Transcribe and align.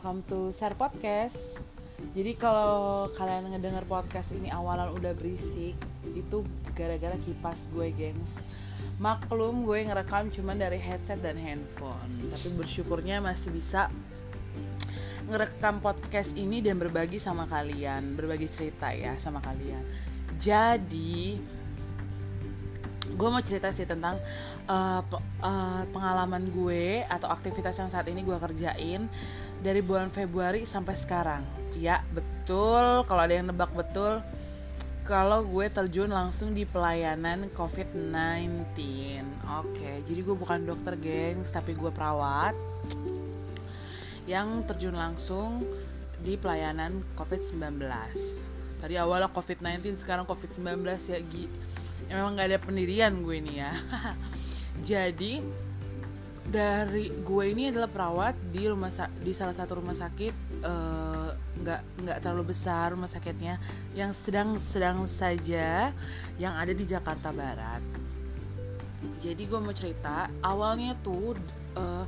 welcome 0.00 0.24
to 0.32 0.48
Share 0.56 0.72
Podcast. 0.80 1.60
Jadi 2.16 2.32
kalau 2.32 3.04
kalian 3.20 3.52
ngedenger 3.52 3.84
podcast 3.84 4.32
ini 4.32 4.48
awalan 4.48 4.96
udah 4.96 5.12
berisik, 5.12 5.76
itu 6.16 6.40
gara-gara 6.72 7.12
kipas 7.20 7.68
gue, 7.68 7.92
gengs. 7.92 8.56
Maklum 8.96 9.60
gue 9.68 9.84
ngerekam 9.84 10.32
cuman 10.32 10.56
dari 10.56 10.80
headset 10.80 11.20
dan 11.20 11.36
handphone, 11.36 12.16
tapi 12.32 12.48
bersyukurnya 12.56 13.20
masih 13.20 13.52
bisa 13.52 13.92
ngerekam 15.28 15.84
podcast 15.84 16.32
ini 16.32 16.64
dan 16.64 16.80
berbagi 16.80 17.20
sama 17.20 17.44
kalian, 17.44 18.16
berbagi 18.16 18.48
cerita 18.48 18.96
ya 18.96 19.20
sama 19.20 19.44
kalian. 19.44 19.84
Jadi 20.40 21.36
gue 23.04 23.28
mau 23.28 23.44
cerita 23.44 23.68
sih 23.68 23.84
tentang 23.84 24.16
uh, 24.64 25.04
uh, 25.44 25.84
pengalaman 25.92 26.48
gue 26.48 27.04
atau 27.04 27.28
aktivitas 27.28 27.76
yang 27.76 27.92
saat 27.92 28.08
ini 28.08 28.24
gue 28.24 28.40
kerjain 28.40 29.04
dari 29.60 29.80
bulan 29.84 30.08
Februari 30.08 30.64
sampai 30.64 30.96
sekarang. 30.96 31.42
Ya 31.76 32.02
betul, 32.10 33.04
kalau 33.06 33.22
ada 33.22 33.34
yang 33.36 33.48
nebak 33.48 33.70
betul, 33.72 34.24
kalau 35.06 35.46
gue 35.46 35.66
terjun 35.70 36.10
langsung 36.10 36.52
di 36.52 36.66
pelayanan 36.66 37.48
COVID-19. 37.54 38.74
Oke, 39.62 40.02
jadi 40.04 40.20
gue 40.20 40.36
bukan 40.36 40.66
dokter 40.66 40.96
gengs, 40.98 41.54
tapi 41.54 41.76
gue 41.76 41.92
perawat 41.92 42.56
yang 44.28 44.62
terjun 44.66 44.94
langsung 44.94 45.64
di 46.20 46.34
pelayanan 46.36 47.04
COVID-19. 47.14 47.80
Tadi 48.80 48.94
awalnya 48.96 49.28
COVID-19, 49.30 49.96
sekarang 50.00 50.24
COVID-19 50.24 50.84
ya 51.12 51.20
ya 52.10 52.18
memang 52.18 52.34
nggak 52.34 52.48
ada 52.50 52.58
pendirian 52.58 53.22
gue 53.22 53.38
ini 53.38 53.62
ya 53.62 53.70
jadi 54.90 55.46
dari 56.46 57.12
gue 57.12 57.44
ini 57.52 57.68
adalah 57.68 57.90
perawat 57.90 58.34
di 58.48 58.64
rumah 58.64 58.88
di 59.20 59.32
salah 59.36 59.52
satu 59.52 59.78
rumah 59.78 59.92
sakit 59.92 60.34
eh, 60.64 61.28
nggak 61.36 61.80
uh, 61.84 61.98
nggak 62.00 62.18
terlalu 62.24 62.56
besar 62.56 62.96
rumah 62.96 63.10
sakitnya. 63.10 63.60
Yang 63.92 64.28
sedang-sedang 64.28 65.04
saja 65.04 65.92
yang 66.40 66.54
ada 66.56 66.72
di 66.72 66.84
Jakarta 66.88 67.30
Barat. 67.30 67.82
Jadi 69.20 69.42
gue 69.44 69.60
mau 69.60 69.72
cerita 69.72 70.28
awalnya 70.40 70.96
tuh 71.00 71.36
uh, 71.76 72.04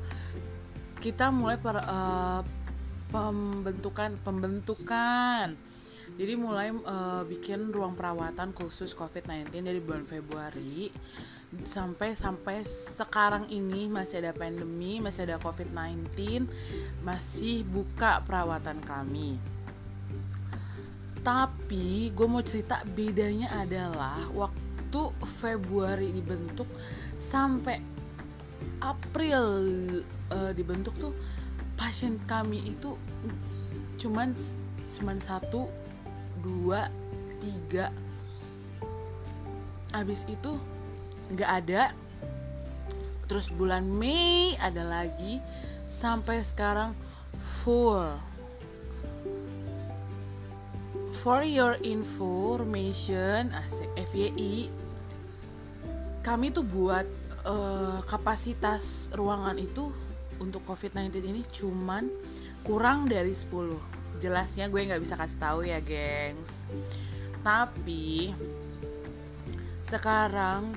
kita 1.01 1.33
mulai 1.33 1.57
per, 1.61 1.77
uh, 1.81 2.41
pembentukan 3.13 4.17
pembentukan. 4.25 5.57
Jadi 6.13 6.33
mulai 6.37 6.69
uh, 6.69 7.25
bikin 7.25 7.73
ruang 7.73 7.97
perawatan 7.97 8.53
khusus 8.53 8.93
COVID-19 8.93 9.49
dari 9.65 9.81
bulan 9.81 10.05
Februari 10.05 10.93
sampai 11.63 12.17
sampai 12.17 12.65
sekarang 12.65 13.45
ini 13.53 13.87
masih 13.93 14.25
ada 14.25 14.33
pandemi, 14.33 14.99
masih 15.05 15.29
ada 15.29 15.37
COVID-19, 15.37 16.49
masih 17.05 17.69
buka 17.69 18.25
perawatan 18.25 18.81
kami. 18.81 19.37
Tapi 21.23 22.11
gue 22.11 22.27
mau 22.27 22.43
cerita 22.43 22.83
bedanya 22.89 23.53
adalah 23.63 24.27
waktu 24.33 25.03
Februari 25.23 26.11
dibentuk 26.11 26.67
sampai 27.21 27.79
April 28.83 29.45
uh, 30.35 30.51
dibentuk 30.51 30.97
tuh 30.99 31.15
pasien 31.79 32.19
kami 32.27 32.75
itu 32.75 32.99
cuman 33.99 34.35
cuman 34.99 35.19
satu 35.23 35.71
dua 36.43 36.91
tiga 37.39 37.95
abis 39.95 40.27
itu 40.27 40.59
nggak 41.33 41.51
ada. 41.65 41.83
Terus 43.27 43.49
bulan 43.49 43.89
Mei 43.89 44.55
ada 44.61 44.85
lagi. 44.85 45.41
Sampai 45.89 46.45
sekarang 46.45 46.93
full. 47.41 48.07
For 51.23 51.47
your 51.47 51.79
information 51.87 53.55
asik 53.55 53.91
FYI 54.11 54.83
kami 56.23 56.55
tuh 56.55 56.63
buat 56.63 57.07
uh, 57.47 57.99
kapasitas 58.07 59.11
ruangan 59.15 59.59
itu 59.59 59.91
untuk 60.39 60.63
COVID-19 60.67 61.15
ini 61.35 61.43
cuman 61.47 62.07
kurang 62.63 63.11
dari 63.11 63.35
10 63.35 64.23
jelasnya 64.23 64.71
gue 64.71 64.81
nggak 64.87 65.03
bisa 65.03 65.19
kasih 65.19 65.39
tahu 65.43 65.61
ya 65.67 65.83
gengs. 65.83 66.63
Tapi 67.43 68.31
sekarang 69.83 70.71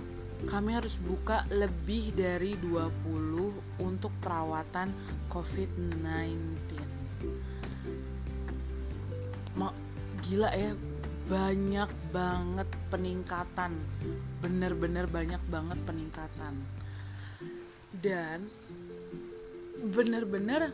kami 0.45 0.77
harus 0.77 1.01
buka 1.01 1.43
lebih 1.49 2.13
dari 2.13 2.55
20 2.61 3.81
untuk 3.81 4.13
perawatan 4.21 4.93
COVID-19 5.29 6.95
gila 10.25 10.49
ya 10.57 10.73
banyak 11.29 11.89
banget 12.09 12.65
peningkatan. 12.89 13.77
Bener-bener 14.41 15.05
banyak 15.05 15.41
banget 15.53 15.77
peningkatan. 15.85 16.53
Dan 17.93 18.49
bener-bener 19.85 20.73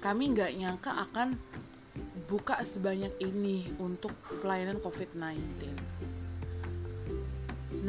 kami 0.00 0.32
nggak 0.32 0.56
nyangka 0.56 0.96
akan 0.96 1.36
buka 2.24 2.64
sebanyak 2.64 3.12
ini 3.20 3.68
untuk 3.76 4.16
pelayanan 4.40 4.80
COVID-19. 4.80 5.99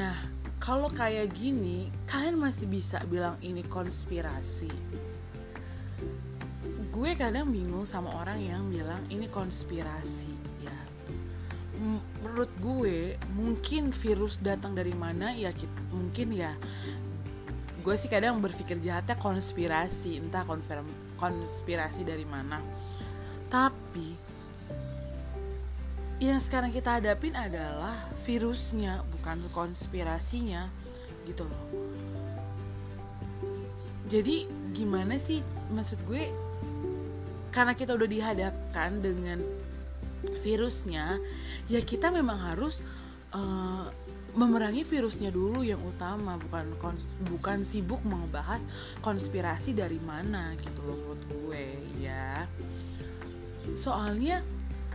Nah, 0.01 0.17
kalau 0.57 0.89
kayak 0.89 1.29
gini, 1.37 1.93
kalian 2.09 2.41
masih 2.41 2.65
bisa 2.65 2.97
bilang 3.05 3.37
ini 3.45 3.61
konspirasi. 3.61 4.73
Gue 6.89 7.13
kadang 7.13 7.53
bingung 7.53 7.85
sama 7.85 8.09
orang 8.17 8.41
yang 8.41 8.65
bilang 8.73 9.05
ini 9.13 9.29
konspirasi, 9.29 10.33
ya. 10.65 10.79
Menurut 12.25 12.49
gue, 12.57 13.13
mungkin 13.37 13.93
virus 13.93 14.41
datang 14.41 14.73
dari 14.73 14.97
mana 14.97 15.37
ya 15.37 15.53
mungkin 15.93 16.33
ya 16.33 16.57
gue 17.81 17.95
sih 17.97 18.13
kadang 18.13 18.37
berpikir 18.37 18.77
jahatnya 18.77 19.17
konspirasi 19.17 20.21
entah 20.21 20.45
konfirm 20.45 20.85
konspirasi 21.17 22.05
dari 22.05 22.29
mana 22.29 22.61
tapi 23.49 24.13
yang 26.21 26.37
sekarang 26.37 26.69
kita 26.69 27.01
hadapin 27.01 27.33
adalah 27.33 27.97
virusnya 28.29 29.01
bukan 29.09 29.41
konspirasinya 29.49 30.69
gitu 31.25 31.49
loh. 31.49 31.65
Jadi 34.05 34.45
gimana 34.69 35.17
sih 35.17 35.41
maksud 35.73 36.05
gue? 36.05 36.29
Karena 37.49 37.73
kita 37.73 37.97
udah 37.97 38.05
dihadapkan 38.05 39.01
dengan 39.01 39.41
virusnya 40.45 41.17
ya 41.65 41.81
kita 41.81 42.13
memang 42.13 42.53
harus 42.53 42.85
uh, 43.33 43.89
memerangi 44.37 44.85
virusnya 44.85 45.33
dulu 45.33 45.65
yang 45.65 45.81
utama 45.81 46.37
bukan 46.37 46.69
kons 46.77 47.09
bukan 47.25 47.65
sibuk 47.65 48.05
membahas 48.05 48.61
konspirasi 49.01 49.73
dari 49.73 49.97
mana 49.97 50.53
gitu 50.61 50.85
loh 50.85 51.01
menurut 51.01 51.23
gue 51.25 51.65
ya. 51.97 52.45
Soalnya 53.73 54.45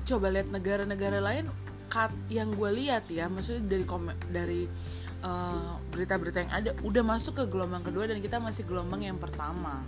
coba 0.06 0.31
lihat 0.31 0.49
negara-negara 0.55 1.19
lain 1.19 1.50
kat 1.91 2.15
yang 2.31 2.55
gue 2.55 2.71
lihat 2.71 3.11
ya 3.11 3.27
maksudnya 3.27 3.67
dari 3.67 3.84
dari 4.31 4.62
eh, 5.22 5.72
berita-berita 5.91 6.39
uh, 6.39 6.43
yang 6.47 6.53
ada 6.55 6.71
udah 6.87 7.03
masuk 7.03 7.43
ke 7.43 7.44
gelombang 7.50 7.83
kedua 7.83 8.06
dan 8.06 8.22
kita 8.22 8.39
masih 8.39 8.62
gelombang 8.62 9.03
yang 9.03 9.19
pertama. 9.19 9.83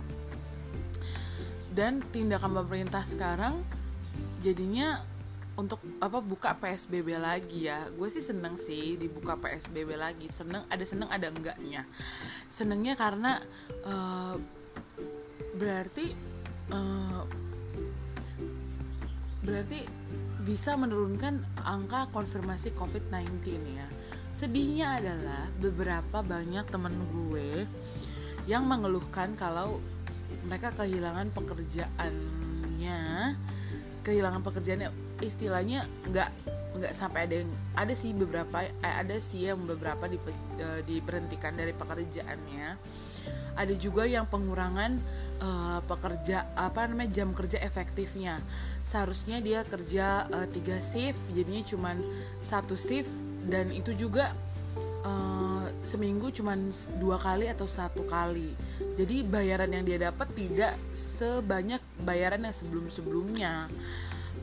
Dan 1.71 2.03
tindakan 2.11 2.59
pemerintah 2.65 3.05
sekarang 3.07 3.63
jadinya 4.43 4.99
untuk 5.55 5.79
apa 6.03 6.19
buka 6.19 6.55
PSBB 6.59 7.19
lagi 7.19 7.67
ya. 7.67 7.87
Gue 7.93 8.11
sih 8.11 8.23
seneng 8.23 8.59
sih 8.59 8.99
dibuka 8.99 9.39
PSBB 9.39 9.95
lagi. 9.95 10.27
Seneng 10.31 10.67
ada 10.67 10.83
seneng 10.83 11.07
ada 11.07 11.31
enggaknya. 11.31 11.87
Senengnya 12.51 12.99
karena 12.99 13.39
uh, 13.87 14.35
berarti 15.55 16.15
uh, 16.73 17.23
berarti 19.43 19.98
bisa 20.43 20.73
menurunkan 20.79 21.43
angka 21.61 22.07
konfirmasi 22.09 22.73
COVID-19 22.73 23.43
ya. 23.75 23.87
Sedihnya 24.33 24.97
adalah 24.97 25.51
beberapa 25.59 26.23
banyak 26.23 26.65
temen 26.71 26.95
gue 27.11 27.67
yang 28.47 28.65
mengeluhkan 28.65 29.35
kalau 29.35 29.83
mereka 30.47 30.71
kehilangan 30.73 31.29
pekerjaannya 31.35 32.99
kehilangan 34.01 34.41
pekerjaannya. 34.41 34.89
Istilahnya 35.19 35.83
nggak 36.07 36.29
nggak 36.69 36.93
sampai 36.93 37.25
ada 37.25 37.35
yang 37.43 37.51
ada 37.75 37.93
sih 37.97 38.13
beberapa 38.13 38.61
eh, 38.61 38.95
ada 39.01 39.17
sih 39.17 39.49
yang 39.49 39.65
beberapa 39.65 40.05
di, 40.07 40.17
uh, 40.61 40.81
diberhentikan 40.85 41.57
dari 41.57 41.73
pekerjaannya. 41.75 42.77
Ada 43.59 43.73
juga 43.75 44.07
yang 44.07 44.29
pengurangan 44.31 45.01
uh, 45.41 45.79
pekerja 45.83 46.51
apa 46.55 46.87
namanya 46.87 47.23
jam 47.23 47.35
kerja 47.35 47.59
efektifnya. 47.59 48.39
Seharusnya 48.83 49.39
dia 49.39 49.63
kerja 49.63 50.27
uh, 50.29 50.47
tiga 50.47 50.79
shift 50.79 51.31
jadinya 51.33 51.63
cuma 51.65 51.91
satu 52.39 52.75
shift 52.79 53.11
dan 53.47 53.71
itu 53.73 53.95
juga 53.95 54.35
uh, 55.03 55.65
seminggu 55.81 56.29
cuma 56.35 56.55
dua 56.99 57.17
kali 57.19 57.47
atau 57.51 57.65
satu 57.65 58.05
kali. 58.07 58.53
Jadi 58.99 59.23
bayaran 59.25 59.71
yang 59.71 59.83
dia 59.87 60.11
dapat 60.11 60.31
tidak 60.35 60.75
sebanyak 60.91 61.81
bayaran 62.03 62.43
yang 62.43 62.55
sebelum 62.55 62.87
sebelumnya 62.91 63.67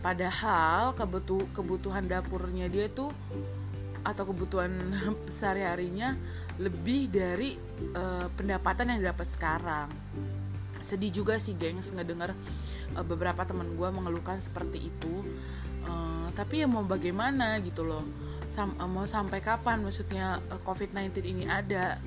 padahal 0.07 0.95
kebutuh 0.95 1.51
kebutuhan 1.51 2.07
dapurnya 2.07 2.71
dia 2.71 2.87
tuh 2.87 3.11
atau 4.07 4.23
kebutuhan 4.23 4.71
sehari-harinya 5.37 6.15
lebih 6.63 7.11
dari 7.11 7.59
uh, 7.99 8.31
pendapatan 8.39 8.95
yang 8.95 8.99
didapat 9.03 9.29
sekarang 9.35 9.91
sedih 10.83 11.13
juga 11.13 11.41
sih 11.41 11.55
gengs 11.57 11.93
ngedengar 11.93 12.33
uh, 12.97 13.05
beberapa 13.07 13.45
teman 13.45 13.77
gue 13.77 13.89
mengeluhkan 13.89 14.41
seperti 14.41 14.91
itu. 14.91 15.15
Uh, 15.87 16.29
tapi 16.35 16.65
ya 16.65 16.67
mau 16.67 16.83
bagaimana 16.83 17.61
gitu 17.63 17.87
loh. 17.87 18.03
Sam 18.51 18.75
uh, 18.79 18.89
mau 18.91 19.07
sampai 19.07 19.39
kapan 19.41 19.83
maksudnya 19.83 20.43
uh, 20.51 20.61
covid-19 20.65 21.23
ini 21.27 21.45
ada? 21.47 22.01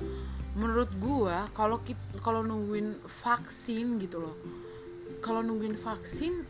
Menurut 0.54 0.90
gue 0.98 1.36
kalau 1.54 1.78
kalau 2.20 2.42
nungguin 2.42 3.00
vaksin 3.06 4.02
gitu 4.02 4.18
loh 4.18 4.34
kalau 5.20 5.44
nungguin 5.44 5.76
vaksin 5.76 6.48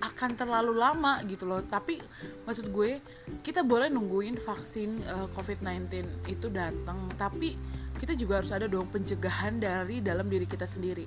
akan 0.00 0.30
terlalu 0.36 0.76
lama 0.76 1.20
gitu 1.24 1.48
loh. 1.48 1.64
Tapi 1.64 1.96
maksud 2.44 2.68
gue 2.72 3.00
kita 3.40 3.64
boleh 3.64 3.88
nungguin 3.88 4.36
vaksin 4.36 5.04
uh, 5.08 5.26
covid-19 5.32 6.28
itu 6.28 6.46
datang 6.52 7.08
tapi 7.16 7.56
kita 7.98 8.12
juga 8.18 8.42
harus 8.42 8.50
ada 8.50 8.66
dong 8.66 8.90
pencegahan 8.90 9.58
dari 9.58 10.02
dalam 10.02 10.26
diri 10.26 10.44
kita 10.44 10.66
sendiri. 10.66 11.06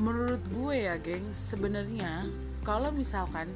Menurut 0.00 0.42
gue 0.50 0.74
ya 0.88 0.98
geng 0.98 1.30
sebenarnya 1.30 2.26
kalau 2.66 2.90
misalkan 2.90 3.50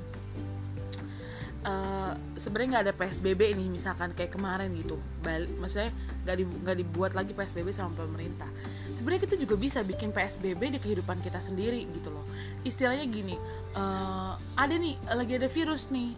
uh, 1.67 2.15
sebenarnya 2.39 2.69
nggak 2.79 2.85
ada 2.91 2.95
psbb 2.95 3.41
ini 3.55 3.67
misalkan 3.71 4.15
kayak 4.15 4.35
kemarin 4.35 4.71
gitu. 4.79 4.97
Balik 5.21 5.51
maksudnya 5.59 5.91
nggak 6.27 6.37
di, 6.39 6.45
gak 6.63 6.77
dibuat 6.79 7.13
lagi 7.19 7.33
psbb 7.35 7.69
sama 7.75 7.93
pemerintah. 7.99 8.49
Sebenarnya 8.95 9.27
kita 9.27 9.37
juga 9.43 9.55
bisa 9.59 9.83
bikin 9.83 10.15
psbb 10.15 10.63
di 10.75 10.79
kehidupan 10.79 11.19
kita 11.21 11.43
sendiri 11.43 11.83
gitu 11.91 12.15
loh. 12.15 12.25
Istilahnya 12.63 13.05
gini 13.11 13.35
uh, 13.75 14.39
ada 14.55 14.75
nih 14.75 14.95
lagi 15.11 15.33
ada 15.39 15.49
virus 15.51 15.91
nih. 15.91 16.15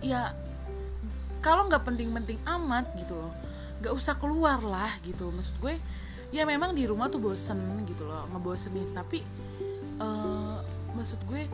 Ya 0.00 0.32
kalau 1.44 1.68
nggak 1.68 1.84
penting-penting 1.84 2.40
amat 2.42 2.90
gitu 2.98 3.14
loh 3.16 3.32
nggak 3.86 3.94
usah 3.94 4.18
keluar 4.18 4.58
lah 4.66 4.90
gitu. 5.06 5.30
Maksud 5.30 5.62
gue 5.62 5.78
ya 6.34 6.42
memang 6.42 6.74
di 6.74 6.90
rumah 6.90 7.06
tuh 7.06 7.22
bosen 7.22 7.86
gitu 7.86 8.02
loh 8.02 8.26
ngebosenin. 8.34 8.90
Tapi 8.90 9.22
uh, 10.02 10.58
maksud 10.98 11.22
gue 11.30 11.46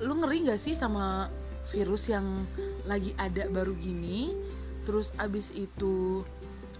lu 0.00 0.16
ngeri 0.16 0.48
gak 0.48 0.56
sih 0.56 0.72
sama 0.72 1.28
virus 1.68 2.08
yang 2.08 2.24
lagi 2.88 3.12
ada 3.20 3.44
baru 3.52 3.76
gini? 3.76 4.32
Terus 4.88 5.12
abis 5.20 5.52
itu 5.52 6.24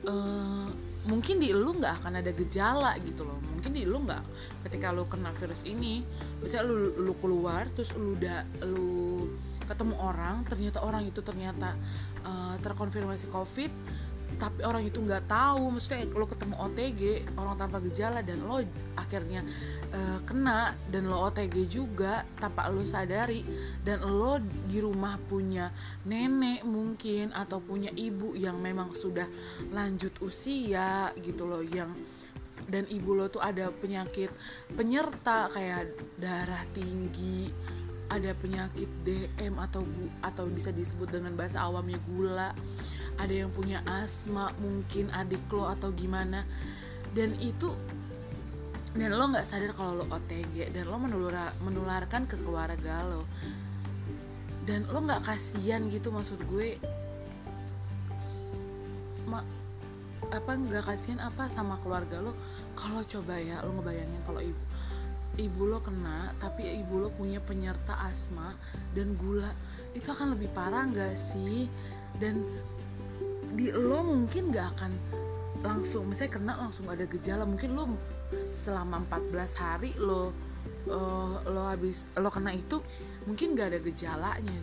uh, 0.09 0.67
mungkin 1.05 1.37
di 1.37 1.53
lu 1.53 1.77
nggak 1.77 2.01
akan 2.01 2.25
ada 2.25 2.33
gejala 2.33 2.97
gitu 3.05 3.29
loh. 3.29 3.37
Mungkin 3.45 3.77
di 3.77 3.85
lu 3.85 4.09
nggak 4.09 4.25
ketika 4.65 4.89
lu 4.89 5.05
kena 5.05 5.37
virus 5.37 5.69
ini 5.69 6.01
misalnya 6.41 6.73
lu 6.73 6.97
lu 6.97 7.13
keluar 7.21 7.69
terus 7.77 7.93
lu 7.93 8.17
udah 8.17 8.49
lu 8.65 9.29
ketemu 9.69 9.95
orang 10.01 10.43
ternyata 10.49 10.81
orang 10.81 11.05
itu 11.05 11.21
ternyata 11.21 11.77
uh, 12.25 12.57
terkonfirmasi 12.65 13.29
covid 13.29 13.71
tapi 14.39 14.63
orang 14.63 14.87
itu 14.87 15.03
nggak 15.03 15.27
tahu. 15.27 15.75
Maksudnya 15.75 16.07
lo 16.15 16.27
ketemu 16.31 16.55
OTG 16.61 17.03
orang 17.35 17.57
tanpa 17.59 17.83
gejala 17.83 18.21
dan 18.23 18.47
lo 18.47 18.63
akhirnya 18.95 19.43
uh, 19.91 20.21
kena 20.23 20.79
dan 20.93 21.11
lo 21.11 21.27
OTG 21.29 21.67
juga 21.67 22.23
tanpa 22.39 22.71
lo 22.71 22.87
sadari 22.87 23.43
dan 23.83 24.07
lo 24.07 24.39
di 24.41 24.79
rumah 24.79 25.19
punya 25.19 25.75
nenek 26.07 26.63
mungkin 26.69 27.35
atau 27.35 27.59
punya 27.59 27.91
ibu 27.97 28.39
yang 28.39 28.63
memang 28.63 28.95
sudah 28.95 29.27
lanjut 29.75 30.15
usia 30.23 31.11
gitu 31.19 31.49
loh 31.49 31.65
yang 31.65 31.91
dan 32.69 32.85
ibu 32.91 33.17
lo 33.17 33.33
tuh 33.33 33.41
ada 33.41 33.73
penyakit 33.73 34.29
penyerta 34.77 35.49
kayak 35.49 35.95
darah 36.21 36.63
tinggi 36.77 37.49
ada 38.09 38.33
penyakit 38.33 38.89
DM 39.05 39.61
atau 39.61 39.85
atau 40.25 40.49
bisa 40.49 40.73
disebut 40.73 41.13
dengan 41.13 41.37
bahasa 41.37 41.61
awamnya 41.61 42.01
gula. 42.09 42.57
Ada 43.21 43.45
yang 43.45 43.51
punya 43.53 43.85
asma 43.85 44.53
mungkin 44.57 45.13
adik 45.13 45.45
lo 45.53 45.69
atau 45.69 45.93
gimana. 45.93 46.49
Dan 47.13 47.37
itu 47.37 47.73
dan 48.97 49.13
lo 49.13 49.25
nggak 49.29 49.45
sadar 49.45 49.77
kalau 49.77 50.03
lo 50.03 50.05
OTG 50.09 50.73
dan 50.73 50.89
lo 50.89 50.97
menular, 50.97 51.53
menularkan 51.61 52.25
ke 52.25 52.41
keluarga 52.41 53.05
lo. 53.05 53.29
Dan 54.65 54.89
lo 54.89 55.05
nggak 55.05 55.29
kasihan 55.29 55.85
gitu 55.93 56.09
maksud 56.09 56.41
gue. 56.49 56.81
Ma, 59.29 59.45
apa 60.33 60.51
nggak 60.57 60.89
kasihan 60.89 61.21
apa 61.21 61.53
sama 61.53 61.77
keluarga 61.85 62.25
lo? 62.25 62.33
Kalau 62.73 63.05
coba 63.05 63.37
ya 63.37 63.61
lo 63.61 63.77
ngebayangin 63.77 64.25
kalau 64.25 64.41
ibu 64.41 64.68
ibu 65.39 65.71
lo 65.71 65.79
kena 65.79 66.35
tapi 66.43 66.67
ibu 66.83 66.99
lo 66.99 67.09
punya 67.15 67.39
penyerta 67.39 67.95
asma 68.05 68.59
dan 68.93 69.15
gula. 69.15 69.55
Itu 69.95 70.13
akan 70.13 70.35
lebih 70.35 70.51
parah 70.53 70.85
nggak 70.91 71.15
sih? 71.15 71.71
Dan 72.19 72.43
di 73.55 73.71
lo 73.73 74.05
mungkin 74.05 74.53
gak 74.53 74.77
akan 74.77 74.93
langsung 75.59 76.07
misalnya 76.07 76.33
kena 76.35 76.53
langsung 76.59 76.87
ada 76.91 77.07
gejala. 77.07 77.47
Mungkin 77.47 77.75
lo 77.75 77.97
selama 78.53 79.03
14 79.09 79.63
hari 79.63 79.91
lo 79.97 80.35
uh, 80.91 81.35
lo 81.47 81.63
habis 81.71 82.05
lo 82.19 82.29
kena 82.29 82.53
itu 82.53 82.83
mungkin 83.25 83.55
gak 83.55 83.75
ada 83.75 83.81
gejalanya. 83.81 84.55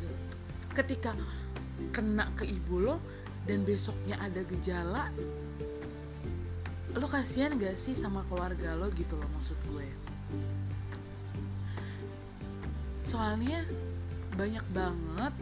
Ketika 0.75 1.15
kena 1.95 2.29
ke 2.35 2.43
ibu 2.45 2.83
lo 2.83 2.99
dan 3.47 3.63
besoknya 3.63 4.19
ada 4.19 4.41
gejala 4.43 5.11
lo 6.95 7.07
kasihan 7.11 7.51
gak 7.59 7.75
sih 7.75 7.91
sama 7.91 8.23
keluarga 8.31 8.71
lo 8.79 8.87
gitu 8.95 9.19
loh 9.19 9.27
maksud 9.35 9.59
gue 9.67 9.87
soalnya 13.05 13.61
banyak 14.35 14.65
banget 14.73 15.33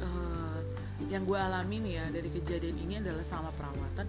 uh, 0.00 0.58
yang 1.10 1.26
gue 1.26 1.36
alamin 1.36 1.84
ya 1.84 2.04
dari 2.08 2.30
kejadian 2.30 2.78
ini 2.80 2.94
adalah 3.02 3.26
sama 3.26 3.50
perawatan. 3.52 4.06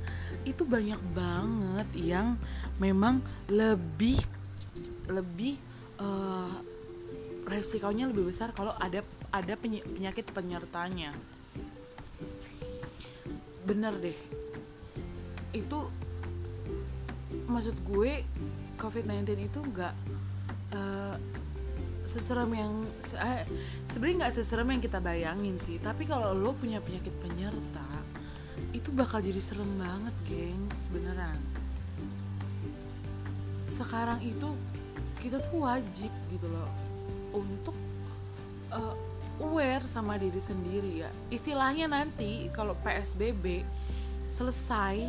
Itu 0.47 0.63
banyak 0.63 1.01
banget 1.11 1.89
yang 1.97 2.37
memang 2.79 3.19
lebih 3.49 4.21
lebih 5.09 5.57
uh, 5.99 6.53
resikonya 7.45 8.09
lebih 8.09 8.29
besar 8.29 8.53
kalau 8.53 8.73
ada 8.77 9.01
ada 9.33 9.53
penyakit 9.59 10.29
penyertanya. 10.31 11.11
Bener 13.65 13.93
deh. 13.97 14.17
Itu 15.51 15.89
maksud 17.49 17.75
gue 17.85 18.23
covid-19 18.79 19.49
itu 19.49 19.59
nggak 19.59 19.93
uh, 20.73 21.15
seserem 22.05 22.49
yang 22.53 22.73
se 23.01 23.17
eh, 23.17 23.43
sebenarnya 23.89 24.25
nggak 24.25 24.35
seserem 24.37 24.67
yang 24.71 24.81
kita 24.81 25.01
bayangin 25.01 25.57
sih. 25.57 25.81
Tapi 25.81 26.05
kalau 26.05 26.31
lo 26.31 26.53
punya 26.53 26.79
penyakit 26.79 27.11
penyerta 27.19 27.85
itu 28.71 28.91
bakal 28.93 29.19
jadi 29.19 29.41
serem 29.41 29.67
banget 29.75 30.15
gengs 30.29 30.87
beneran. 30.93 31.39
Sekarang 33.67 34.21
itu 34.23 34.55
kita 35.19 35.41
tuh 35.41 35.65
wajib 35.65 36.11
gitu 36.29 36.47
loh 36.47 36.69
untuk 37.33 37.75
uh, 38.71 38.95
aware 39.41 39.83
sama 39.83 40.15
diri 40.15 40.39
sendiri 40.39 41.03
ya. 41.03 41.09
Istilahnya 41.33 41.91
nanti 41.91 42.47
kalau 42.55 42.77
PSBB 42.85 43.65
selesai 44.31 45.01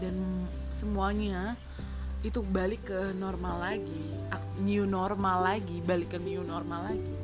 dan 0.00 0.16
semuanya 0.72 1.56
itu 2.24 2.40
balik 2.40 2.88
ke 2.88 3.12
normal 3.12 3.60
lagi. 3.60 4.02
New 4.64 4.88
normal 4.88 5.44
lagi 5.44 5.84
balik 5.84 6.16
ke 6.16 6.18
new 6.18 6.40
normal 6.40 6.88
lagi. 6.88 7.14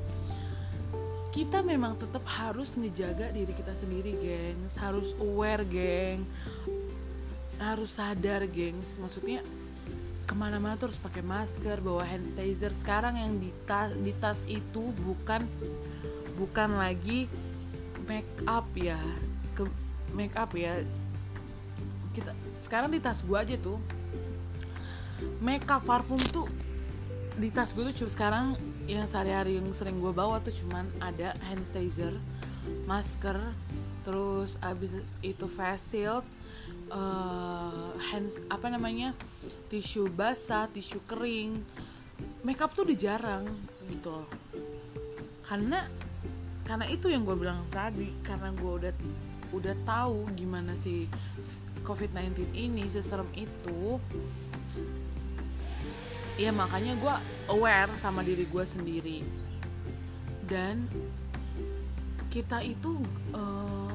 Kita 1.30 1.62
memang 1.64 1.96
tetap 1.96 2.26
harus 2.26 2.76
ngejaga 2.76 3.32
diri 3.32 3.54
kita 3.56 3.72
sendiri 3.72 4.12
gengs. 4.20 4.76
Harus 4.76 5.16
aware 5.16 5.64
geng. 5.64 6.26
Harus 7.56 7.96
sadar 7.96 8.44
gengs. 8.50 9.00
Maksudnya 9.00 9.40
ke 10.28 10.34
mana-mana 10.36 10.76
tuh 10.76 10.92
harus 10.92 11.00
pakai 11.00 11.24
masker 11.24 11.80
bawa 11.80 12.04
hand 12.04 12.28
sanitizer. 12.28 12.74
Sekarang 12.76 13.16
yang 13.16 13.40
di 13.40 13.50
tas 13.64 13.94
di 13.96 14.12
tas 14.20 14.44
itu 14.50 14.92
bukan 15.00 15.48
bukan 16.36 16.76
lagi 16.76 17.30
make 18.04 18.28
up 18.44 18.68
ya. 18.76 19.00
Ke 19.56 19.64
make 20.12 20.34
up 20.34 20.50
ya. 20.52 20.82
Kita 22.10 22.34
sekarang 22.58 22.90
di 22.90 22.98
tas 22.98 23.22
gua 23.22 23.46
aja 23.46 23.54
tuh 23.54 23.78
makeup 25.40 25.84
parfum 25.84 26.18
tuh 26.18 26.46
di 27.40 27.48
tas 27.48 27.72
gue 27.72 27.84
tuh 27.88 28.04
cuma 28.04 28.10
sekarang 28.12 28.46
yang 28.84 29.08
sehari-hari 29.08 29.56
yang 29.56 29.68
sering 29.72 29.96
gue 30.02 30.12
bawa 30.12 30.42
tuh 30.44 30.52
cuman 30.52 30.84
ada 31.00 31.32
hand 31.48 31.62
sanitizer 31.62 32.12
masker 32.84 33.38
terus 34.04 34.56
abis 34.60 35.16
itu 35.24 35.46
face 35.48 35.96
shield 35.96 36.24
uh, 36.90 37.94
hands 38.10 38.42
apa 38.50 38.68
namanya 38.68 39.14
tisu 39.70 40.10
basah 40.10 40.66
tisu 40.68 41.00
kering. 41.06 41.62
Makeup 42.44 42.72
tuh 42.76 42.84
udah 42.84 42.98
jarang 42.98 43.44
gitu 43.88 44.12
loh. 44.12 44.28
Karena 45.46 45.86
karena 46.66 46.86
itu 46.86 47.10
yang 47.10 47.26
gue 47.26 47.34
bilang 47.34 47.66
tadi 47.72 48.12
karena 48.22 48.52
gue 48.54 48.72
udah 48.84 48.92
udah 49.50 49.74
tahu 49.82 50.30
gimana 50.38 50.78
sih 50.78 51.10
covid-19 51.82 52.54
ini 52.54 52.86
seserem 52.86 53.26
itu 53.34 53.98
ya 56.40 56.56
makanya 56.56 56.96
gue 56.96 57.14
aware 57.52 57.92
sama 57.92 58.24
diri 58.24 58.48
gue 58.48 58.64
sendiri. 58.64 59.20
Dan 60.48 60.88
kita 62.32 62.64
itu 62.64 62.96
uh, 63.36 63.92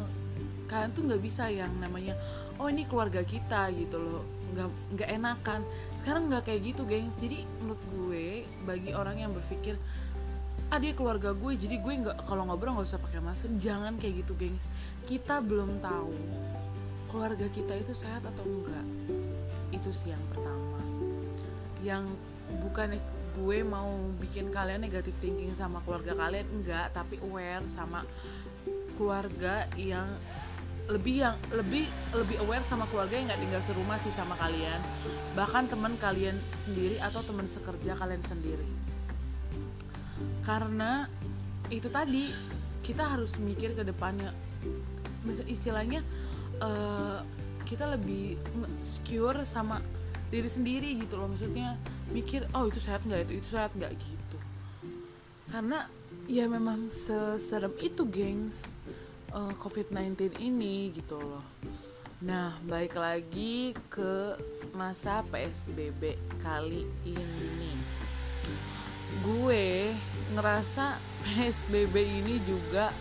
kalian 0.69 0.91
tuh 0.93 1.03
nggak 1.09 1.23
bisa 1.25 1.49
yang 1.49 1.73
namanya 1.81 2.13
oh 2.61 2.69
ini 2.69 2.85
keluarga 2.85 3.25
kita 3.25 3.73
gitu 3.73 3.97
loh. 3.97 4.23
Nggak 4.53 4.69
nggak 4.93 5.09
enakan. 5.17 5.61
Sekarang 5.97 6.29
nggak 6.29 6.45
kayak 6.45 6.61
gitu 6.69 6.85
gengs. 6.85 7.17
Jadi 7.17 7.41
menurut 7.65 7.81
gue 7.89 8.45
bagi 8.69 8.93
orang 8.93 9.25
yang 9.25 9.33
berpikir 9.33 9.81
ah 10.73 10.81
dia 10.81 10.97
keluarga 10.97 11.29
gue 11.29 11.53
jadi 11.61 11.77
gue 11.77 11.93
nggak 11.93 12.25
kalau 12.25 12.49
ngobrol 12.49 12.73
nggak 12.73 12.89
usah 12.89 12.97
pakai 12.97 13.21
masker 13.21 13.49
jangan 13.57 13.97
kayak 13.97 14.21
gitu 14.21 14.37
gengs. 14.37 14.69
Kita 15.09 15.41
belum 15.41 15.81
tahu 15.81 16.13
keluarga 17.09 17.49
kita 17.49 17.73
itu 17.73 17.97
sehat 17.97 18.21
atau 18.21 18.45
enggak. 18.45 18.85
Itu 19.73 19.89
sih 19.89 20.13
yang 20.13 20.21
pertama. 20.29 20.79
Yang 21.81 22.05
bukan 22.61 22.97
gue 23.35 23.57
mau 23.67 23.91
bikin 24.15 24.47
kalian 24.47 24.79
negatif 24.79 25.17
thinking 25.19 25.51
sama 25.51 25.83
keluarga 25.83 26.15
kalian 26.15 26.47
enggak 26.55 26.95
tapi 26.95 27.19
aware 27.19 27.67
sama 27.67 28.07
keluarga 28.95 29.67
yang 29.75 30.07
lebih 30.85 31.25
yang 31.25 31.35
lebih 31.49 31.89
lebih 32.13 32.37
aware 32.45 32.61
sama 32.61 32.85
keluarga 32.93 33.17
yang 33.17 33.25
nggak 33.25 33.41
tinggal 33.41 33.61
serumah 33.65 33.97
sih 33.97 34.13
sama 34.13 34.37
kalian. 34.37 34.77
Bahkan 35.33 35.73
teman 35.73 35.97
kalian 35.97 36.37
sendiri 36.53 37.01
atau 37.01 37.25
teman 37.25 37.49
sekerja 37.49 37.97
kalian 37.97 38.21
sendiri. 38.21 38.69
Karena 40.45 41.09
itu 41.73 41.89
tadi 41.89 42.29
kita 42.85 43.17
harus 43.17 43.41
mikir 43.41 43.73
ke 43.73 43.81
depannya. 43.81 44.29
Istilahnya 45.49 46.05
uh, 46.61 47.25
kita 47.65 47.89
lebih 47.97 48.37
secure 48.85 49.41
sama 49.41 49.81
diri 50.35 50.49
sendiri 50.51 50.89
gitu 50.99 51.15
loh 51.15 51.31
maksudnya 51.31 51.79
mikir 52.11 52.43
oh 52.51 52.67
itu 52.67 52.83
sehat 52.83 53.07
nggak? 53.07 53.31
Itu 53.31 53.33
itu 53.39 53.47
sehat 53.55 53.71
nggak? 53.71 53.95
Gitu. 53.95 54.37
Karena 55.47 55.87
ya 56.27 56.51
memang 56.51 56.91
seserem 56.91 57.71
itu 57.79 58.03
gengs 58.03 58.75
uh, 59.31 59.55
COVID-19 59.55 60.35
ini 60.43 60.91
gitu 60.91 61.15
loh. 61.15 61.45
Nah 62.19 62.59
baik 62.67 62.99
lagi 62.99 63.71
ke 63.87 64.35
masa 64.75 65.23
PSBB 65.31 66.19
kali 66.43 66.83
ini. 67.07 67.71
Gue 69.23 69.95
ngerasa 70.35 70.99
PSBB 71.23 71.95
ini 71.95 72.43
juga 72.43 72.91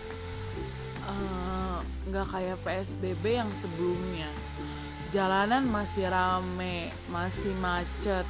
eh, 1.11 1.79
nggak 2.07 2.27
uh, 2.27 2.31
kayak 2.31 2.63
PSBB 2.63 3.43
yang 3.43 3.51
sebelumnya 3.59 4.31
jalanan 5.15 5.63
masih 5.71 6.11
rame 6.11 6.91
masih 7.07 7.55
macet. 7.63 8.27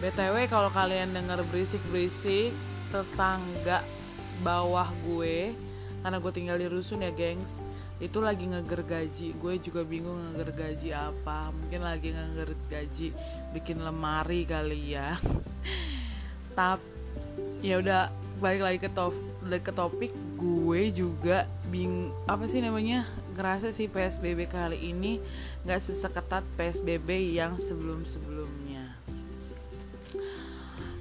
Btw 0.00 0.48
kalau 0.48 0.72
kalian 0.72 1.12
denger 1.12 1.44
berisik-berisik 1.52 2.56
tetangga 2.88 3.84
bawah 4.40 4.88
gue 5.04 5.52
karena 6.00 6.16
gue 6.16 6.32
tinggal 6.32 6.56
di 6.56 6.64
rusun 6.64 7.04
ya 7.04 7.12
gengs 7.12 7.60
itu 8.00 8.24
lagi 8.24 8.48
ngegergaji 8.48 9.36
gue 9.36 9.54
juga 9.60 9.84
bingung 9.84 10.16
ngegergaji 10.16 10.96
apa. 10.96 11.52
Mungkin 11.52 11.84
lagi 11.84 12.16
ngegergaji 12.16 13.08
bikin 13.52 13.84
lemari 13.84 14.48
kali 14.48 14.96
ya. 14.96 15.12
Tapi 16.56 16.88
ya 17.60 17.84
udah 17.84 18.08
balik 18.40 18.64
lagi 18.64 18.78
ke 18.80 18.88
ke 19.60 19.72
topik. 19.76 20.12
Gue 20.40 20.88
juga 20.88 21.44
bing 21.68 22.08
apa 22.24 22.48
sih 22.48 22.64
namanya 22.64 23.04
ngerasa 23.34 23.74
sih 23.74 23.90
psbb 23.90 24.46
kali 24.46 24.94
ini 24.94 25.18
nggak 25.66 25.80
seseketat 25.80 26.44
PSBB 26.54 27.34
yang 27.34 27.58
sebelum-sebelumnya. 27.58 28.94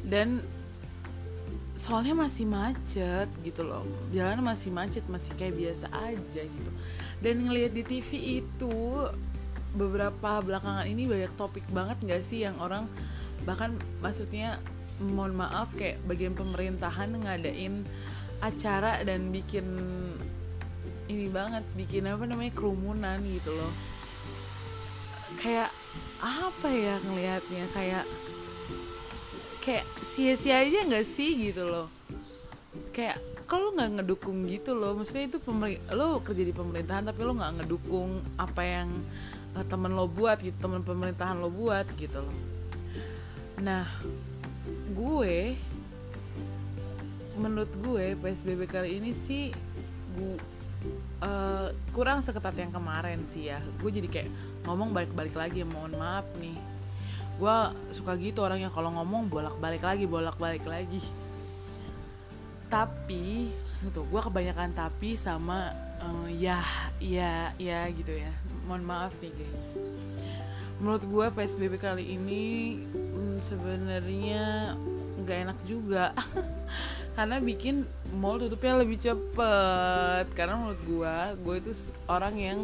Dan 0.03 0.41
soalnya 1.73 2.13
masih 2.13 2.45
macet 2.49 3.29
gitu 3.41 3.65
loh. 3.65 3.85
Jalan 4.15 4.41
masih 4.41 4.69
macet 4.73 5.05
masih 5.09 5.35
kayak 5.35 5.57
biasa 5.57 5.87
aja 5.91 6.41
gitu. 6.43 6.71
Dan 7.19 7.45
ngelihat 7.47 7.71
di 7.75 7.83
TV 7.83 8.41
itu 8.43 8.73
beberapa 9.73 10.39
belakangan 10.45 10.85
ini 10.85 11.09
banyak 11.09 11.33
topik 11.33 11.65
banget 11.73 11.97
nggak 12.05 12.21
sih 12.21 12.45
yang 12.45 12.53
orang 12.61 12.85
bahkan 13.43 13.73
maksudnya 14.05 14.61
mohon 15.01 15.33
maaf 15.33 15.73
kayak 15.73 15.97
bagian 16.05 16.37
pemerintahan 16.37 17.09
ngadain 17.17 17.81
acara 18.39 19.01
dan 19.01 19.33
bikin 19.33 19.65
ini 21.11 21.27
banget 21.27 21.63
bikin 21.75 22.07
apa 22.07 22.23
namanya 22.23 22.53
kerumunan 22.55 23.19
gitu 23.23 23.51
loh. 23.51 23.73
Kayak 25.39 25.71
apa 26.23 26.69
ya 26.71 26.95
ngelihatnya? 27.03 27.65
Kayak 27.75 28.05
kayak 29.63 29.85
sia-sia 30.03 30.63
aja 30.63 30.83
nggak 30.87 31.07
sih 31.07 31.51
gitu 31.51 31.67
loh. 31.67 31.87
Kayak 32.95 33.19
kalau 33.47 33.75
nggak 33.75 33.99
ngedukung 33.99 34.47
gitu 34.47 34.75
loh? 34.75 34.95
Maksudnya 34.95 35.31
itu 35.31 35.37
lo 35.91 36.23
kerja 36.23 36.43
di 36.43 36.53
pemerintahan 36.55 37.07
tapi 37.11 37.21
lo 37.23 37.35
nggak 37.35 37.63
ngedukung 37.63 38.23
apa 38.39 38.61
yang 38.63 38.89
uh, 39.55 39.65
temen 39.67 39.93
lo 39.93 40.07
buat 40.07 40.39
gitu 40.39 40.55
temen 40.57 40.81
pemerintahan 40.81 41.37
lo 41.39 41.49
buat 41.51 41.85
gitu 41.99 42.23
loh. 42.23 42.37
Nah 43.61 43.87
gue 44.93 45.57
menurut 47.33 47.71
gue 47.81 48.13
psbb 48.13 48.69
kali 48.69 49.01
ini 49.01 49.11
sih 49.11 49.49
gue 50.13 50.37
uh, 51.23 51.69
kurang 51.95 52.19
seketat 52.23 52.55
yang 52.57 52.71
kemarin 52.71 53.23
sih 53.27 53.51
ya. 53.51 53.59
Gue 53.79 53.89
jadi 53.89 54.07
kayak 54.07 54.29
ngomong 54.67 54.91
balik-balik 54.91 55.35
lagi 55.35 55.63
mohon 55.63 55.95
maaf 55.95 56.27
nih. 56.39 56.57
Gue 57.39 57.57
suka 57.89 58.13
gitu 58.19 58.45
orangnya 58.45 58.69
kalau 58.69 58.93
ngomong 58.93 59.27
bolak-balik 59.31 59.83
lagi 59.83 60.05
bolak-balik 60.05 60.63
lagi. 60.67 61.01
Tapi 62.67 63.51
gitu 63.83 64.07
gue 64.07 64.21
kebanyakan 64.23 64.71
tapi 64.71 65.19
sama 65.19 65.71
uh, 65.99 66.29
ya 66.31 66.59
ya 66.99 67.51
ya 67.59 67.87
gitu 67.91 68.13
ya. 68.13 68.31
Mohon 68.69 68.83
maaf 68.87 69.13
nih 69.19 69.33
guys. 69.33 69.83
Menurut 70.81 71.03
gue 71.05 71.25
psbb 71.31 71.73
kali 71.79 72.17
ini 72.17 72.79
hmm, 72.85 73.37
sebenarnya 73.39 74.75
nggak 75.23 75.37
enak 75.47 75.59
juga 75.63 76.11
karena 77.13 77.37
bikin 77.37 77.85
mall 78.17 78.41
tutupnya 78.41 78.81
lebih 78.81 78.97
cepet. 78.97 80.25
Karena 80.33 80.57
menurut 80.57 80.81
gue 80.85 81.15
gue 81.41 81.55
itu 81.61 81.71
orang 82.09 82.35
yang 82.37 82.59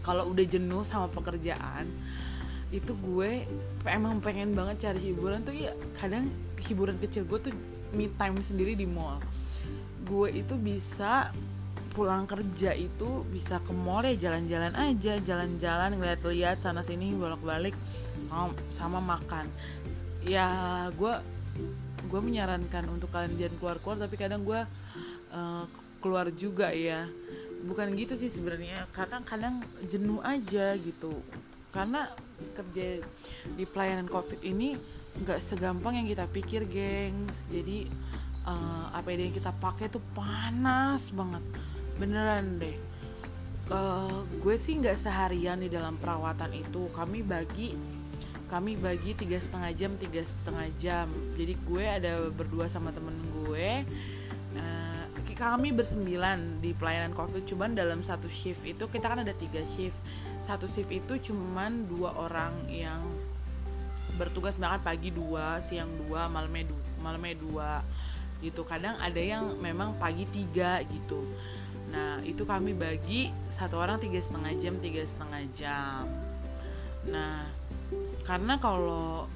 kalau 0.00 0.32
udah 0.32 0.44
jenuh 0.44 0.84
sama 0.84 1.12
pekerjaan 1.12 1.84
itu 2.70 2.94
gue 3.02 3.44
emang 3.82 4.22
pengen 4.22 4.54
banget 4.54 4.88
cari 4.88 5.10
hiburan 5.10 5.42
tuh 5.42 5.50
ya 5.50 5.74
kadang 5.98 6.30
hiburan 6.62 6.94
kecil 7.02 7.26
gue 7.26 7.50
tuh 7.50 7.54
me 7.90 8.06
time 8.14 8.38
sendiri 8.38 8.78
di 8.78 8.86
mall. 8.86 9.18
Gue 10.06 10.30
itu 10.30 10.54
bisa 10.54 11.34
pulang 11.90 12.22
kerja 12.30 12.70
itu 12.70 13.26
bisa 13.34 13.58
ke 13.58 13.74
mall 13.74 14.06
ya 14.06 14.14
jalan-jalan 14.14 14.70
aja 14.78 15.18
jalan-jalan 15.18 15.98
ngeliat-liat 15.98 16.62
sana 16.62 16.86
sini 16.86 17.10
bolak-balik 17.18 17.74
sama, 18.30 18.54
sama 18.70 18.98
makan. 19.02 19.50
Ya 20.22 20.86
gue 20.94 21.39
gue 22.10 22.20
menyarankan 22.20 22.90
untuk 22.90 23.12
kalian 23.14 23.38
jangan 23.38 23.54
keluar-keluar 23.60 23.96
tapi 24.02 24.14
kadang 24.18 24.42
gue 24.42 24.60
uh, 25.30 25.64
keluar 26.00 26.32
juga 26.34 26.72
ya. 26.74 27.06
Bukan 27.60 27.92
gitu 27.92 28.16
sih 28.16 28.32
sebenarnya 28.32 28.88
karena 28.90 29.20
kadang 29.22 29.60
jenuh 29.86 30.18
aja 30.24 30.74
gitu. 30.80 31.20
Karena 31.70 32.08
kerja 32.56 33.04
di 33.54 33.64
pelayanan 33.68 34.08
covid 34.08 34.42
ini 34.42 34.74
nggak 35.22 35.38
segampang 35.38 36.00
yang 36.00 36.08
kita 36.08 36.24
pikir 36.26 36.64
gengs. 36.66 37.46
Jadi 37.52 37.86
uh, 38.48 38.96
APD 38.96 39.30
yang 39.30 39.36
kita 39.36 39.52
pakai 39.54 39.92
tuh 39.92 40.02
panas 40.16 41.12
banget. 41.12 41.44
Beneran 42.00 42.58
deh. 42.58 42.76
Uh, 43.70 44.26
gue 44.42 44.58
sih 44.58 44.82
nggak 44.82 44.98
seharian 44.98 45.62
di 45.62 45.70
dalam 45.70 45.94
perawatan 46.00 46.50
itu. 46.56 46.90
Kami 46.90 47.22
bagi 47.22 47.99
kami 48.50 48.74
bagi 48.74 49.14
tiga 49.14 49.38
setengah 49.38 49.70
jam 49.78 49.94
tiga 49.94 50.26
setengah 50.26 50.66
jam. 50.82 51.06
Jadi 51.38 51.54
gue 51.54 51.84
ada 51.86 52.26
berdua 52.34 52.66
sama 52.66 52.90
temen 52.90 53.14
gue 53.46 53.86
uh, 54.58 55.00
kami 55.40 55.72
bersembilan 55.72 56.60
di 56.60 56.76
pelayanan 56.76 57.16
covid. 57.16 57.48
Cuman 57.48 57.72
dalam 57.72 58.04
satu 58.04 58.28
shift 58.28 58.60
itu 58.68 58.84
kita 58.92 59.08
kan 59.08 59.24
ada 59.24 59.32
tiga 59.32 59.64
shift. 59.64 59.96
Satu 60.44 60.68
shift 60.68 60.92
itu 60.92 61.32
cuman 61.32 61.88
dua 61.88 62.12
orang 62.20 62.52
yang 62.68 63.00
bertugas 64.20 64.60
bahkan 64.60 64.84
pagi 64.84 65.08
dua 65.08 65.64
siang 65.64 65.88
dua 66.04 66.28
malamnya 66.28 66.68
dua 66.68 66.82
malamnya 67.00 67.36
dua 67.40 67.70
gitu. 68.44 68.68
Kadang 68.68 69.00
ada 69.00 69.16
yang 69.16 69.56
memang 69.56 69.96
pagi 69.96 70.28
tiga 70.28 70.84
gitu. 70.84 71.24
Nah 71.88 72.20
itu 72.20 72.44
kami 72.44 72.76
bagi 72.76 73.32
satu 73.48 73.80
orang 73.80 73.96
tiga 73.96 74.20
setengah 74.20 74.52
jam 74.60 74.76
tiga 74.76 75.00
setengah 75.08 75.42
jam. 75.56 76.04
Nah 77.08 77.48
karena 78.30 78.62
kalau 78.62 79.26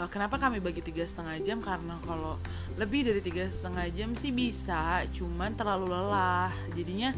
uh, 0.00 0.08
kenapa 0.08 0.40
kami 0.40 0.64
bagi 0.64 0.80
tiga 0.80 1.04
setengah 1.04 1.36
jam? 1.44 1.60
Karena 1.60 2.00
kalau 2.08 2.40
lebih 2.80 3.04
dari 3.04 3.20
tiga 3.20 3.44
setengah 3.52 3.92
jam 3.92 4.16
sih 4.16 4.32
bisa 4.32 5.04
cuman 5.12 5.52
terlalu 5.52 5.92
lelah. 5.92 6.48
Jadinya 6.72 7.12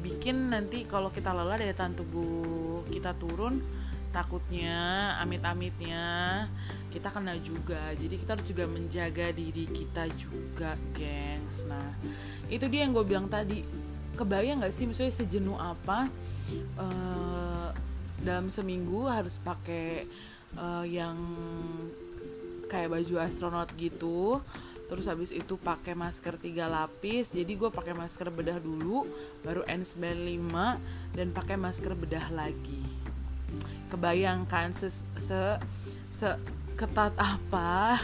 bikin 0.00 0.48
nanti 0.48 0.88
kalau 0.88 1.12
kita 1.12 1.36
lelah 1.36 1.60
daya 1.60 1.76
tahan 1.76 2.00
tubuh 2.00 2.88
kita 2.88 3.12
turun 3.20 3.60
takutnya 4.08 5.12
amit-amitnya 5.20 6.48
kita 6.88 7.12
kena 7.12 7.36
juga. 7.44 7.92
Jadi 7.92 8.16
kita 8.16 8.40
harus 8.40 8.46
juga 8.48 8.64
menjaga 8.64 9.36
diri 9.36 9.68
kita 9.68 10.08
juga 10.16 10.80
gengs. 10.96 11.68
Nah 11.68 11.92
itu 12.48 12.64
dia 12.72 12.88
yang 12.88 12.96
gue 12.96 13.04
bilang 13.04 13.28
tadi. 13.28 13.60
Kebayang 14.16 14.64
nggak 14.64 14.72
sih 14.72 14.86
misalnya 14.88 15.10
sejenuh 15.10 15.58
apa 15.58 16.06
uh, 16.78 17.68
dalam 18.22 18.52
seminggu 18.52 19.10
harus 19.10 19.40
pakai 19.42 20.06
uh, 20.58 20.86
yang 20.86 21.16
kayak 22.70 22.90
baju 22.90 23.14
astronot 23.22 23.70
gitu. 23.78 24.42
Terus 24.84 25.08
habis 25.08 25.32
itu 25.32 25.56
pakai 25.56 25.96
masker 25.96 26.36
tiga 26.36 26.68
lapis. 26.68 27.32
Jadi 27.32 27.56
gue 27.56 27.72
pakai 27.72 27.96
masker 27.96 28.28
bedah 28.28 28.60
dulu 28.60 29.08
baru 29.40 29.64
N95 29.64 30.54
dan 31.16 31.32
pakai 31.32 31.56
masker 31.56 31.96
bedah 31.96 32.28
lagi. 32.30 32.84
Kebayangkan 33.88 34.76
se 34.76 34.92
se, 35.16 35.40
se 36.12 36.28
ketat 36.76 37.16
apa? 37.16 37.96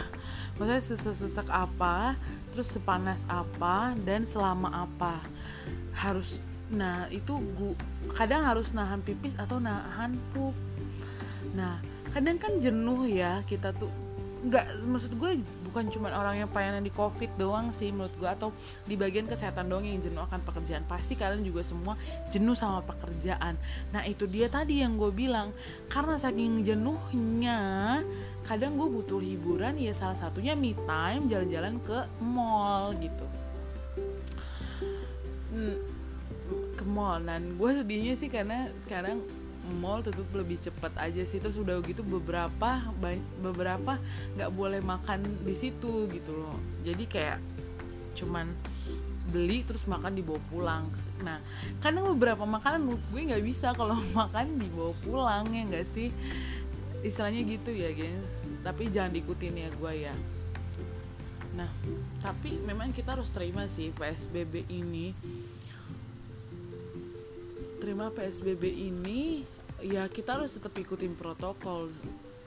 Maksudnya 0.57 1.13
sesek 1.13 1.47
apa? 1.53 2.17
Terus 2.51 2.73
sepanas 2.73 3.23
apa? 3.29 3.93
Dan 4.01 4.25
selama 4.25 4.87
apa? 4.89 5.21
Harus 5.95 6.41
nah 6.71 7.05
itu 7.11 7.35
gua 7.55 7.75
kadang 8.09 8.41
harus 8.41 8.73
nahan 8.73 9.05
pipis 9.05 9.37
atau 9.37 9.61
nahan 9.61 10.17
pup 10.33 10.57
nah 11.53 11.77
kadang 12.11 12.41
kan 12.41 12.57
jenuh 12.57 13.07
ya 13.07 13.45
kita 13.45 13.71
tuh 13.75 13.91
nggak 14.41 14.65
maksud 14.89 15.13
gue 15.21 15.37
bukan 15.69 15.87
cuma 15.93 16.09
orang 16.11 16.43
yang 16.43 16.49
pelayanan 16.49 16.81
di 16.81 16.89
covid 16.89 17.29
doang 17.37 17.69
sih 17.69 17.93
menurut 17.93 18.11
gue 18.17 18.25
atau 18.25 18.49
di 18.89 18.97
bagian 18.97 19.29
kesehatan 19.29 19.69
doang 19.69 19.85
yang 19.85 20.03
jenuh 20.03 20.19
akan 20.19 20.43
pekerjaan. 20.43 20.83
Pasti 20.83 21.15
kalian 21.15 21.47
juga 21.47 21.61
semua 21.63 21.95
jenuh 22.33 22.57
sama 22.57 22.83
pekerjaan. 22.83 23.55
Nah 23.95 24.03
itu 24.03 24.27
dia 24.27 24.51
tadi 24.51 24.83
yang 24.83 24.99
gue 24.99 25.13
bilang. 25.15 25.55
Karena 25.87 26.19
saking 26.19 26.67
jenuhnya 26.67 27.59
kadang 28.43 28.75
gue 28.75 28.89
butuh 28.89 29.23
hiburan 29.23 29.79
ya 29.79 29.95
salah 29.95 30.17
satunya 30.17 30.57
me 30.57 30.75
time 30.89 31.29
jalan-jalan 31.31 31.77
ke 31.85 32.03
mall 32.19 32.91
gitu 32.97 33.40
mall. 37.01 37.17
Dan 37.25 37.57
gue 37.57 37.71
sedihnya 37.73 38.13
sih 38.13 38.29
karena 38.29 38.69
sekarang 38.77 39.25
mall 39.81 40.05
tutup 40.05 40.29
lebih 40.37 40.61
cepat 40.61 40.93
aja 41.01 41.25
sih. 41.25 41.41
Terus 41.41 41.57
udah 41.57 41.81
gitu 41.81 42.05
beberapa 42.05 42.85
beberapa 43.41 43.97
nggak 44.37 44.51
boleh 44.53 44.85
makan 44.85 45.25
di 45.41 45.55
situ 45.57 46.05
gitu 46.13 46.37
loh. 46.37 46.61
Jadi 46.85 47.09
kayak 47.09 47.41
cuman 48.13 48.53
beli 49.31 49.63
terus 49.63 49.87
makan 49.89 50.13
dibawa 50.13 50.41
pulang. 50.51 50.85
Nah 51.25 51.39
karena 51.79 52.05
beberapa 52.05 52.43
makanan 52.45 52.85
menurut 52.85 53.05
gue 53.09 53.21
nggak 53.33 53.43
bisa 53.45 53.73
kalau 53.73 53.97
makan 54.19 54.61
dibawa 54.61 54.93
pulang 55.01 55.49
ya 55.49 55.63
nggak 55.65 55.87
sih? 55.87 56.13
Istilahnya 57.01 57.41
gitu 57.49 57.73
ya 57.73 57.89
guys 57.97 58.45
tapi 58.61 58.93
jangan 58.93 59.15
diikutin 59.15 59.57
ya 59.57 59.69
gue 59.73 59.93
ya. 60.05 60.15
Nah 61.57 61.69
tapi 62.21 62.61
memang 62.61 62.93
kita 62.93 63.17
harus 63.17 63.33
terima 63.33 63.65
sih 63.65 63.89
psbb 63.95 64.69
ini 64.69 65.15
terima 67.81 68.13
psbb 68.13 68.61
ini 68.69 69.41
ya 69.81 70.05
kita 70.05 70.37
harus 70.37 70.53
tetap 70.53 70.77
ikutin 70.77 71.17
protokol 71.17 71.89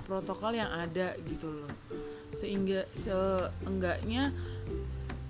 protokol 0.07 0.55
yang 0.55 0.71
ada 0.71 1.19
gitu 1.27 1.51
loh. 1.51 1.73
Sehingga 2.31 2.87
seenggaknya 2.95 4.31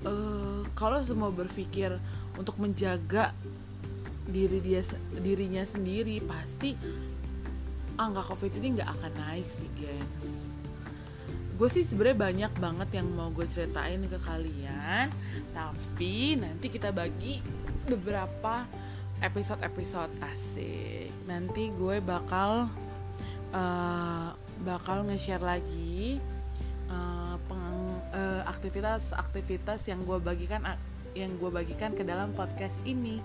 uh, 0.04 0.60
kalau 0.76 1.00
semua 1.00 1.32
berpikir 1.32 1.96
untuk 2.36 2.60
menjaga 2.60 3.32
diri 4.24 4.60
dia 4.60 4.80
dirinya 5.20 5.64
sendiri 5.64 6.20
pasti 6.24 6.72
angka 8.00 8.34
covid 8.34 8.56
ini 8.58 8.80
nggak 8.80 8.90
akan 8.90 9.12
naik 9.20 9.46
sih 9.46 9.68
guys 9.76 10.48
gue 11.54 11.68
sih 11.70 11.86
sebenarnya 11.86 12.18
banyak 12.18 12.52
banget 12.58 12.88
yang 12.98 13.06
mau 13.14 13.30
gue 13.30 13.46
ceritain 13.46 14.02
ke 14.02 14.18
kalian 14.24 15.06
tapi 15.54 16.40
nanti 16.40 16.66
kita 16.66 16.90
bagi 16.90 17.38
beberapa 17.86 18.66
episode-episode 19.24 20.12
asik. 20.20 21.08
Nanti 21.24 21.72
gue 21.72 21.96
bakal 22.04 22.68
uh, 23.56 24.28
bakal 24.60 25.08
nge-share 25.08 25.40
lagi 25.40 26.20
uh, 26.92 27.40
uh, 28.12 28.42
aktivitas-aktivitas 28.52 29.88
yang 29.88 30.04
gue 30.04 30.20
bagikan 30.20 30.60
yang 31.16 31.32
gue 31.40 31.48
bagikan 31.48 31.96
ke 31.96 32.04
dalam 32.04 32.36
podcast 32.36 32.84
ini. 32.84 33.24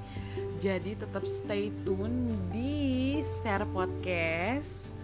Jadi 0.56 0.96
tetap 0.96 1.28
stay 1.28 1.68
tune 1.84 2.48
di 2.48 3.20
share 3.44 3.68
podcast. 3.68 4.96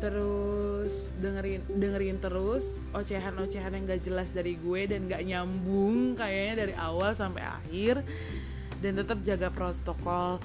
Terus 0.00 1.12
dengerin 1.20 1.60
dengerin 1.76 2.18
terus 2.18 2.80
ocehan-ocehan 2.96 3.76
yang 3.76 3.84
gak 3.84 4.00
jelas 4.00 4.32
dari 4.32 4.56
gue 4.56 4.88
dan 4.88 5.04
gak 5.04 5.20
nyambung 5.28 6.16
kayaknya 6.16 6.66
dari 6.66 6.74
awal 6.74 7.12
sampai 7.12 7.44
akhir 7.44 8.00
dan 8.80 8.96
tetap 8.96 9.20
jaga 9.20 9.48
protokol 9.52 10.40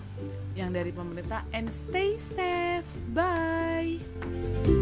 yang 0.54 0.76
dari 0.76 0.92
pemerintah. 0.92 1.48
And 1.56 1.72
stay 1.72 2.20
safe. 2.20 2.88
Bye 3.16 4.75